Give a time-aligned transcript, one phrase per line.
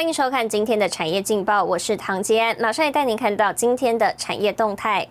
[0.00, 5.06] 欢迎收看今天的产业劲报，我是唐杰安，马上也带您看到今天的产业动态。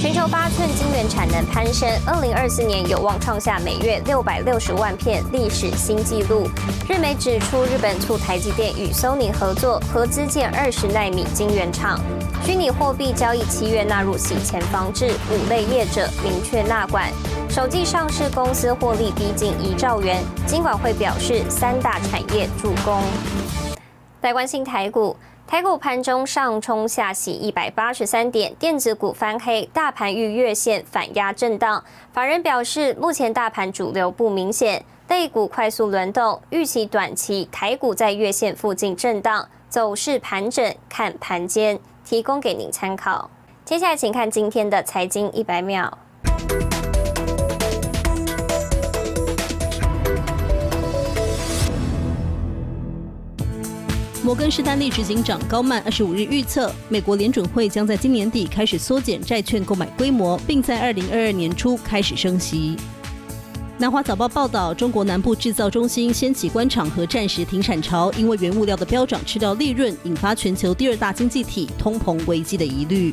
[0.00, 6.48] 全球八寸晶圆产能攀升，二零二四年有望创下每月六百六十万片历史新纪录。
[6.88, 11.98] 日媒指出，日本促台积电与 Sony 合作，合资建二十纳米晶圆厂。
[12.44, 17.10] 虚拟货币交易七月纳入洗钱防治，五类业者明确纳管。
[17.50, 23.02] 首季上市公司获利逼近一兆元，金管会表示三大产业助攻。
[24.22, 25.16] 来关心台股，
[25.48, 31.82] 台股盘中上冲下洗一百八十三点，电子股翻黑，大盘遇月线反压震荡。
[32.12, 43.28] 法人表示，目前大盘主流不明显，类股快速轮动，预期短期台股在月线附近震荡，走势盘整，看盘间，提供给您参考。
[43.64, 45.98] 接下来，请看今天的财经一百秒。
[54.24, 62.76] 摩根士丹利执行长高曼二十五日预测，美国联准会将在今年底开始缩减债券购买规模，并在二零二二年初开始升息。
[63.78, 73.12] 南华早报报道，中国南部制造中心掀起官场和暂时停产潮，因为原物料的飙涨吃掉利润，引发全球第二大经济体通膨危机的疑虑。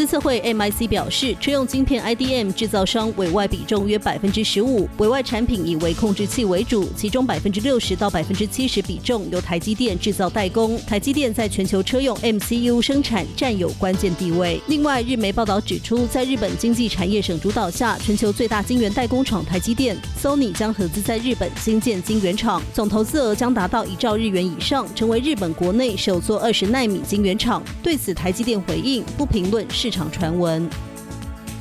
[0.00, 10.80] 自测会 MIC 表示，车用晶片 IDM 制造商委外比重约百分之十五，委外产品以微控制器为主，其中百分之六十到百分之七十比重由台积电制造代工。
[10.86, 14.58] 台积电在全球车用 MCU 生产占有关键地位。
[14.68, 27.62] 另外，日媒报道指出，在日本经济产业省主导下，全球最大晶圆代工厂台积电、Sony 将合资在日本新建晶圆厂，总投资额将达到一兆日元以上，成为日本国内首座二十纳米晶圆厂。
[27.82, 29.89] 对此，台积电回应不评论是。
[29.90, 30.68] 场传闻，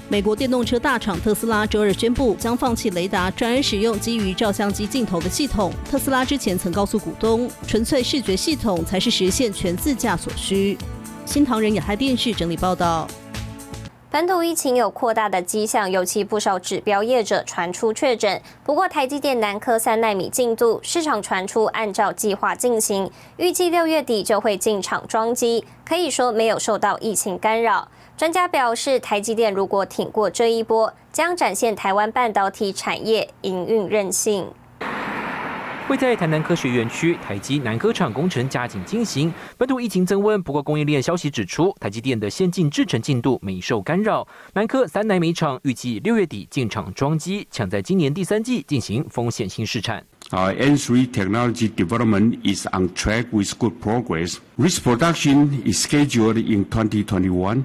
[0.08, 5.72] 美国电动车大厂特斯拉周二宣布将放弃雷达，转而使用基于照相机镜头的系统。
[5.90, 10.78] 特斯拉之前曾告诉股东，纯粹视觉系统才是实现全自驾所需。
[11.26, 13.08] 新唐人亚太电视整理报道。
[14.12, 18.42] 本土疫情有扩大的迹象，尤其不少指标业者传出确诊。
[18.64, 27.90] 不过，台积电南科三纳米进度，市场传出按照计划进行，预计六月底就会进场装机，可以说没有受到疫情干扰。
[28.20, 34.46] 专家表示，台积电如果挺过这一波，将展现台湾半导体产业营运韧性。
[35.88, 40.44] 会在台南科学园区台积南科厂工程加紧进行，本土疫情增温。
[40.44, 44.28] 不过供应链消息指出，台积电的先进制程进度没受干扰。
[44.54, 50.04] 南科三纳米厂预计六月底进场装机，抢在今年第三季进行风险性试产。
[50.32, 54.40] Our N3 technology development is on track with good progress.
[54.58, 57.64] Risk production is scheduled in 2021.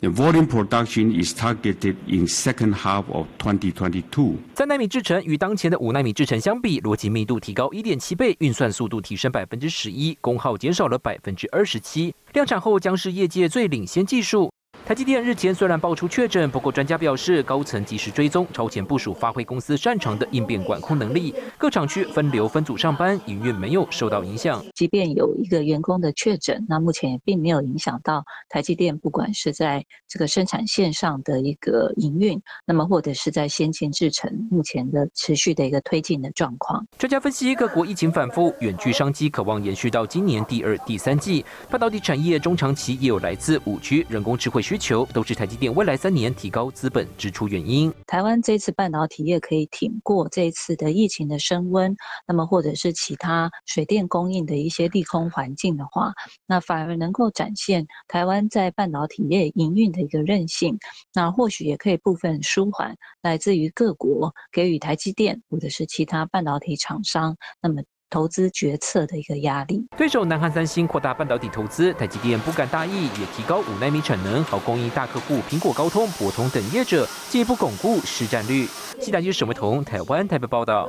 [0.00, 4.36] The volume production is targeted in second half of 2022.
[4.54, 12.14] 三纳米制程与当前的五纳米制程相比，逻辑密度提高一点七倍，运算速度提升百分之十一，功耗减少了百分之二十七。
[12.32, 14.48] 量产后将是业界最领先技术。
[14.88, 21.34] 台积电日前虽然爆出确诊，不过专家表示，高层及时追踪、超前部署，发挥公司擅长的应变管控能力。
[21.58, 24.64] 各厂区分流分组上班，营运没有受到影响。
[24.74, 36.82] 即便有一个员工的确诊，那目前也并没有影响到台积电，不管是在这个生产线上的一个营运，那么或者是在先进制程目前的持续的一个推进的状况。
[36.96, 41.44] 专家分析，各国疫情反复，远距商机渴望延续到今年第二、第三季。
[41.68, 44.77] 半导体产业中长期也有来自五 G、人工智慧需。
[44.78, 47.92] 求都是台积电未来三年提高资本支出原因。
[48.06, 51.96] 台湾这次半导体业可以挺过这次的疫情的升温，
[52.26, 56.12] 那么或者是其他水电供应的一些利空环境的话，
[56.46, 60.78] 那反而能够展现台湾在半导体业营运的一个韧性。
[61.12, 67.82] 那或许也可以部分舒缓来自于各国给予台积电或者是其他半导体厂商那么。
[68.10, 69.86] 投资决策的一个压力。
[69.96, 78.66] 对手南韩三星扩大半导体投资，台积电不敢大意，也提高五纳米产能，好供应大客户苹果、高通、博通等业者，进一步巩固市占率。
[79.00, 80.88] 西大局沈维彤，台湾台北报道。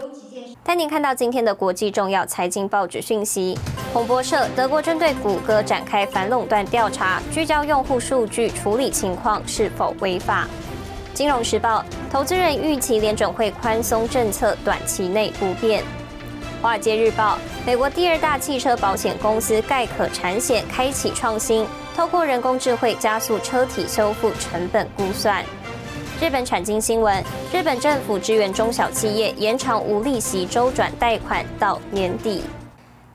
[0.64, 3.58] 带您看到今天的国际重要财经报纸讯息。
[3.94, 10.48] 彭博社：德国针对谷歌展开反垄断调查，聚焦用户数据处理情况是否违法。
[11.14, 15.84] 金融时报：投资人预期联准会宽松政策短期内不变。
[16.62, 17.36] 《华尔街日报》：
[17.66, 21.66] 美国第二大汽车保险公司盖可产险开启创新，
[21.96, 25.42] 透过人工智慧加速车体修复成本估算。
[26.22, 27.24] 日本产经新闻：
[27.54, 32.44] 日本政府支援中小企业，延长无利息周转贷款到年底。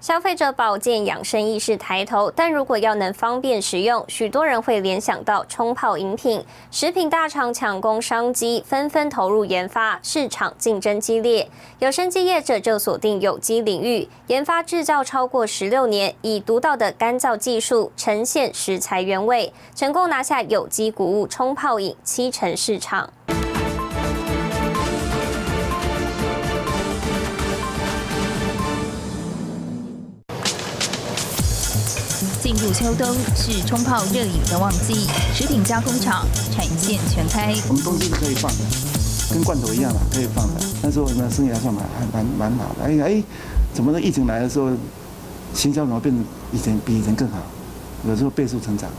[0.04, 6.44] 消费者保健养生意识抬头，但如果要能方便食用，许多人会联想到冲泡饮品。
[6.70, 11.48] 食品大厂抢攻商机，纷纷投入研发，市场竞争激烈。
[11.78, 23.10] 有生机业者就锁定有机领域，研发制造超过十六年，以独到的干燥技术呈现食材原味，成功拿下有机谷物冲泡饮七成市场。
[32.44, 37.54] 进入秋冬是冲泡热饮的旺季，食品加工厂产线全开。
[37.70, 38.64] 我们东西是可以放的，
[39.32, 40.60] 跟罐头一样嘛，可以放的。
[40.82, 42.84] 那时候呢，生意还算蛮还蛮蛮好的。
[42.84, 43.22] 哎哎，
[43.72, 44.68] 怎么疫情来的时候，
[45.54, 46.14] 行销怎么变
[46.52, 47.38] 以前比以前更好？
[48.06, 48.90] 有时候倍速成长。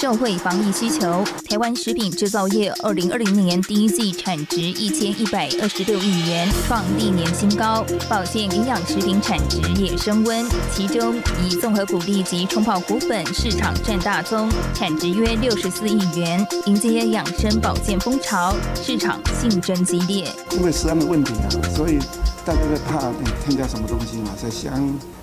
[0.00, 7.84] 社会防疫需求，台湾食品制造业二零二零年第一季产值一千一百二十六亿元，创历年新高。
[8.08, 20.26] 保健营养食品产值也升温，其中以综合谷粒及冲泡谷粉市场占大宗，产值约六十四亿元，迎接养生保健风潮，市场竞争激烈。
[20.52, 21.98] 因为食安的问题啊，所以
[22.46, 24.72] 大家在怕你添加什么东西嘛，在香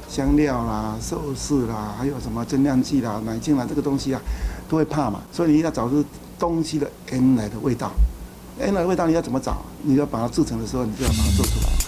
[0.09, 4.21] 香料啦、寿司啦，还有什么增量剂啦、奶精啦，这个东西啊。
[4.69, 6.03] 都会怕嘛，所以你要找出
[6.37, 7.89] 东西的原来的味道，
[8.59, 9.63] 原来的味道你要怎么找？
[9.83, 11.86] 你要把它制成的时候，你就要把它做出来。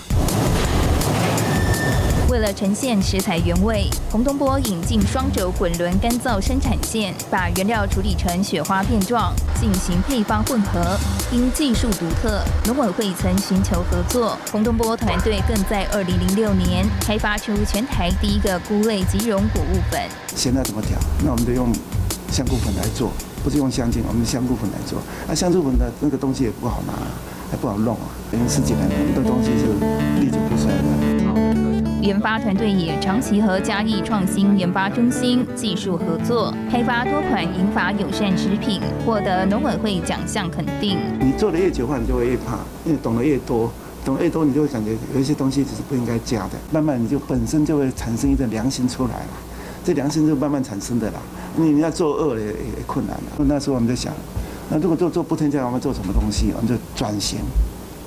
[2.39, 10.97] 为了呈现食材原味，洪东波引进双轴滚轮干燥生产线，把原料处理成雪花片状，进行配方混合。
[11.33, 19.99] 因技术独特，农委会曾寻求合作，洪东波团队更在2006年开发出全台第一个菇类即溶谷物粉。
[20.33, 20.97] 现在怎么调？
[21.25, 21.69] 那我们就用。
[22.31, 23.11] 香菇粉来做，
[23.43, 25.01] 不是用香精，我们香菇粉来做。
[25.27, 26.93] 那香菇粉的那个东西也不好拿，
[27.49, 28.05] 还不好弄啊。
[28.31, 29.65] 因为十几年很多东西是
[30.21, 30.48] 历久不衰的。
[32.01, 40.97] 研发团队也长期和嘉义创新研发中心技术合作，开发多款银发友善食品，获得农委会奖项肯定。
[41.19, 43.69] 你做的越久的话，你就会越怕，因为懂得越多，
[44.05, 46.51] 懂得越多，你就会感觉有一些东西只是不应该加的。
[46.71, 49.33] 慢慢你就本身就会产生一个良心出来了，
[49.83, 51.19] 这良心就慢慢产生的啦。
[51.57, 52.53] 你你要做恶也也
[52.87, 53.23] 困难了。
[53.39, 54.13] 那时候我们在想，
[54.69, 56.53] 那如果做做不添加，我们做什么东西？
[56.55, 57.39] 我们就转型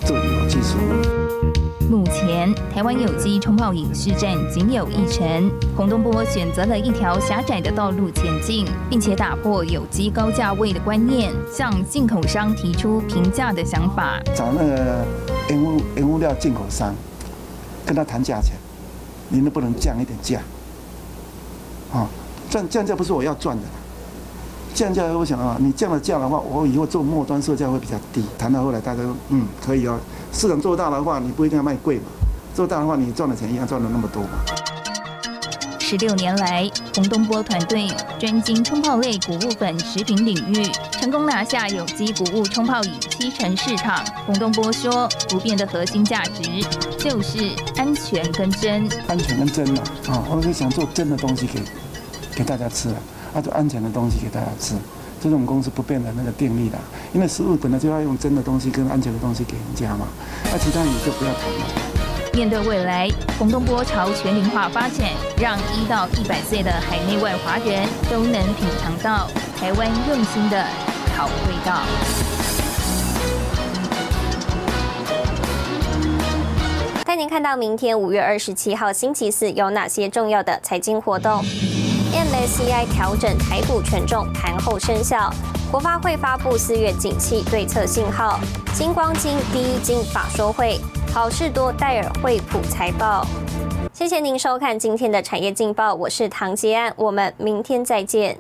[0.05, 1.89] 做有机食物。
[1.89, 5.51] 目前台湾有机冲泡饮市占仅有一成。
[5.77, 14.21] 洪东波选择了一条狭窄的道路前进，并且打破有机高价位的观念，向进口商提出平价的想法。
[14.35, 15.05] 找那个
[15.49, 16.95] 原物原物料进口商，
[17.85, 18.55] 跟他谈价钱，
[19.29, 20.41] 你能不能降一点价？
[21.93, 22.09] 啊？
[22.49, 23.63] 降降价不是我要赚的，
[24.75, 28.25] 降价我想啊，你降了价的话，我以后做末端售价会比较低。
[28.39, 29.99] 谈到后来，大家说嗯可以哦，
[30.33, 32.05] 市场做大的话，你不一定要卖贵嘛，
[32.55, 34.29] 做大的话，你赚的钱一样赚了那么多嘛。
[35.79, 37.87] 十六年来，洪东波团队
[38.19, 44.03] 专精冲泡类谷物粉食品领域，成功拿下有机谷物冲泡饮七成市场。
[44.27, 46.43] 洪东波说，不变的核心价值
[46.99, 48.89] 就是安全跟真。
[49.07, 51.61] 安全跟真嘛，啊，我是想做真的东西给。
[52.35, 53.01] 给大家吃了，啊，
[53.41, 54.75] 就安全的东西给大家吃，
[55.21, 56.77] 这是我们公司不变的那个定力的。
[57.15, 60.07] 因为食物本来就要用真的东西跟安全的东西给人家嘛，
[60.51, 61.93] 那其他你就不要谈了。
[62.35, 63.09] 面对未来，
[63.39, 70.65] 洪东波朝全龄化发展，让一到一百岁的海内外华人都能品尝到台湾用心的
[71.15, 71.83] 好味道。
[77.05, 81.45] 带您看到明天五月二十七号星期四有哪些重要的财经活动。
[82.23, 85.29] MSCI 调整台股权重盘后生效，
[85.73, 88.39] 国发会发布四月景气对策信号，
[88.75, 90.79] 金光金第一金法说会，
[91.13, 93.27] 好事多戴尔惠普财报。
[93.93, 98.39] 谢谢您收看今天的产业劲报，我是唐杰安，我们明天再见。